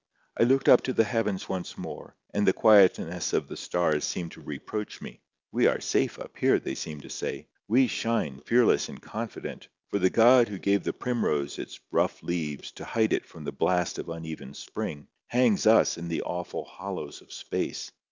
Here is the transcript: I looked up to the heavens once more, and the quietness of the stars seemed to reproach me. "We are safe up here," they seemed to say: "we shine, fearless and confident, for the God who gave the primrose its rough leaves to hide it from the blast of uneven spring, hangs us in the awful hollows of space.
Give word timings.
I 0.35 0.45
looked 0.45 0.67
up 0.67 0.81
to 0.85 0.93
the 0.93 1.03
heavens 1.03 1.47
once 1.47 1.77
more, 1.77 2.15
and 2.33 2.47
the 2.47 2.53
quietness 2.53 3.33
of 3.33 3.47
the 3.47 3.55
stars 3.55 4.03
seemed 4.03 4.31
to 4.31 4.41
reproach 4.41 4.99
me. 4.99 5.21
"We 5.51 5.67
are 5.67 5.79
safe 5.79 6.17
up 6.17 6.35
here," 6.37 6.57
they 6.57 6.73
seemed 6.73 7.03
to 7.03 7.09
say: 7.11 7.49
"we 7.67 7.85
shine, 7.85 8.41
fearless 8.43 8.89
and 8.89 8.99
confident, 8.99 9.67
for 9.89 9.99
the 9.99 10.09
God 10.09 10.47
who 10.47 10.57
gave 10.57 10.81
the 10.83 10.91
primrose 10.91 11.59
its 11.59 11.79
rough 11.91 12.23
leaves 12.23 12.71
to 12.71 12.83
hide 12.83 13.13
it 13.13 13.27
from 13.27 13.43
the 13.43 13.51
blast 13.51 13.99
of 13.99 14.09
uneven 14.09 14.55
spring, 14.55 15.07
hangs 15.27 15.67
us 15.67 15.99
in 15.99 16.07
the 16.07 16.23
awful 16.23 16.65
hollows 16.65 17.21
of 17.21 17.31
space. 17.31 17.91